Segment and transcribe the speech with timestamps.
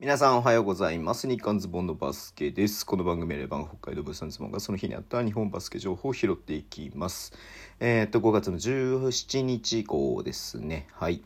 [0.00, 1.26] 皆さんおはようございます。
[1.26, 2.86] 日刊ズボンのバスケです。
[2.86, 7.32] この番組はレバン北海道物産ズボンがその日にあった日本バスケ情報を拾っていきます。
[7.80, 10.86] えっ、と、5月の17日以降ですね。
[10.92, 11.20] はい。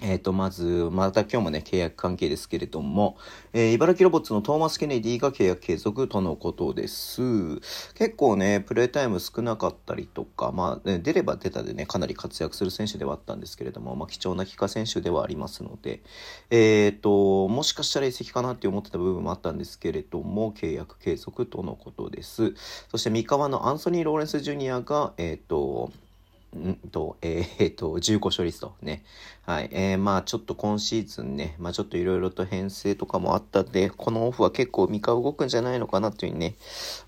[0.00, 3.16] えっ、と、まず、また今日もね、契約関係ですけれども、
[3.52, 7.56] えー茨城ロボッツのトーマス・ケネディが契約継続とのことです。
[7.94, 16.00] 結構ね、プレータイム少なかったりとか、まあ、ね出れば出たでね、かなり活躍する選手ではあったんですけれども、まあ、貴重な帰化選手ではありますので、
[16.50, 22.54] えっ、と、もしかしたら移籍かなって思ってた部分もあったんですけれども、契約継続とのことです。
[22.88, 25.90] そして、三河のアンソニー・ローレンス・ジュニアが、えっ、と、
[26.58, 29.04] んと、えー、 と、15勝率とね。
[29.42, 29.68] はい。
[29.72, 36.56] えー、まあちょっと今シーズンね、まあちょっといろいろと編成とかもあったんで、このオフは結構三河動くんじゃないのかなというふうにね、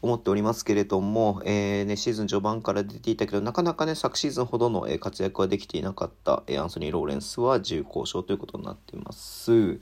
[0.01, 9.81] 思っておりますけれども、えー、ね、シーズン序盤から出ていたけど、なかなかね、昨シーズンほどの、活躍はできていなかった、えアンソニー・ローレンスは15勝ということになっています。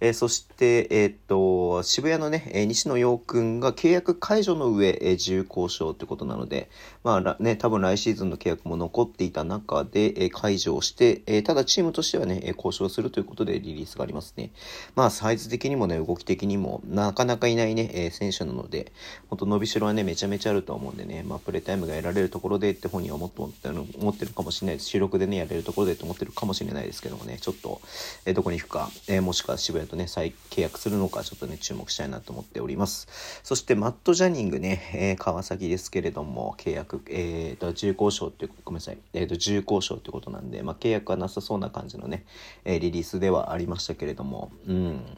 [0.00, 6.70] えーそして、えっと、渋谷のね、西野陽君が契約解除の上、えー、重厚勝ということなので、
[7.04, 14.50] まあね、多分来シーズンの契約も残っていた中で、え解除をして、えただチームとしてはね、交渉するということでリリースがありますね。
[14.94, 18.92] まあ、サイズ的にもね、動き的にも、なかなかいないね、え選手なので、
[19.28, 24.88] 本当伸びしろはね、めちゃめちゃあると思うんでね、まあ、プレータイムが得られるところでって本人は思って思ってるかもしれないです。
[24.88, 27.80] 収録でね、やれるところでって思ってるかもしれないですけどもね、ちょっと、
[28.24, 33.08] えどこに行くか、えもしくは渋谷とね、再契約するのか、ちょっとね、注目したいなと思っております。
[33.42, 42.24] そして、マット・ジャニングね、えー川崎ですけれども、契約、えーと、重厚賞っていう、ごめんなさい、えーと、重厚賞ってことなんで、まあ、契約はなさそうな感じのね、
[42.64, 45.17] えーリリースではありましたけれども、うん。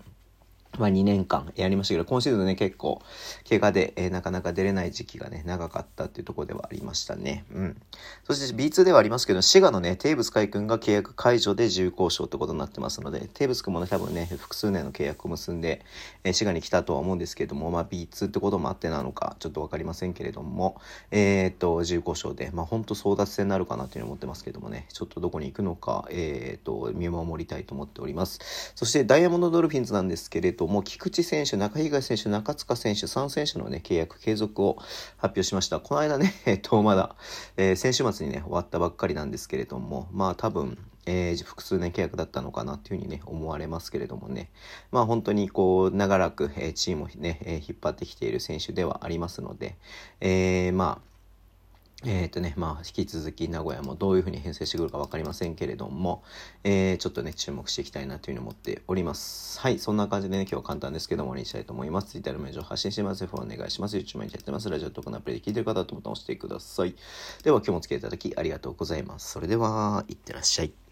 [0.78, 3.02] まあ2年間やりましたけど、今シーズンね、結構、
[3.48, 7.44] 怪我で、えーなかなか出れない時期がね、長かったっていうところではありましたね。
[7.52, 7.82] うん。
[8.24, 15.84] そして B2 ではありますけど、滋賀のね、テーブス海君が契約解除で重厚賞ってことになってますので、テーブス君もね、多分ね、複数年の契約を結んで、
[16.24, 28.72] えー滋賀に来たとは思うんですけれども、まあ B2 ってこともあってなのか、ちょっとわかりませんけれども、えーっと、重厚賞で、まあ本当争奪戦になるかなというふうに思ってますけどもね、ちょっとどこに行くのか、えーっと、見守りたいと思っております。
[28.74, 34.76] そしてダイヤモンドドルフィンズなんですけれども、菊池選手、中東選手、中塚選手、3選手のね、契約継続を
[35.16, 35.80] 発表しました。
[35.80, 37.16] この間ね、 えっと、まだ、
[37.56, 44.50] えー先週末にね、終わったばっかりなんですけれども、まあ多分、えー複数年契約だったのかなっていうふうにね、思われますけれどもね。
[44.90, 49.77] まあ本当にこう、長らく、えーチームをね、えー引っ張ってきている選手ではありますので、
[50.20, 51.09] えーまあ、
[52.05, 56.22] えっ、とね、まあ、引き続き名古屋もどういうふうに編成してくるか分かりませんけれども、
[56.64, 59.61] えーちょっとね、注目していきたいなというふうに思っております。
[59.61, 62.08] はい、そんな感じでね、今日は簡単ですけども、終わりにしたいと思います。
[62.08, 63.27] Twitter のメールを発信してます。
[63.27, 63.98] フォローお願いします。
[63.98, 64.70] YouTube にやってます。
[64.70, 66.94] ラジオとかのアプリで聞いてる方はボタンを押してください。
[67.42, 69.33] では、今日もお付き合いいただきありがとうございます。
[69.33, 70.89] それでは、いってらっしゃい。